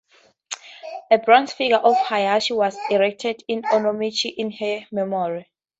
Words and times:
A 1.11 1.19
bronze 1.19 1.53
figure 1.53 1.77
of 1.77 1.95
Hayashi 1.95 2.53
was 2.55 2.75
erected 2.89 3.43
in 3.47 3.61
Onomichi 3.61 4.33
in 4.35 4.49
her 4.53 4.87
memory. 4.91 5.47